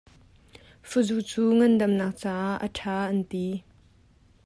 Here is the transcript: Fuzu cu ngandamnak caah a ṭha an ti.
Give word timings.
Fuzu 0.89 1.17
cu 1.29 1.41
ngandamnak 1.57 2.13
caah 2.21 2.53
a 2.65 2.67
ṭha 2.77 2.93
an 3.11 3.19
ti. 3.29 3.45